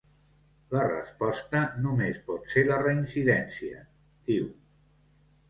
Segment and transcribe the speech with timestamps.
[0.75, 3.85] La resposta només pot ser la reincidència,
[4.33, 4.51] diu.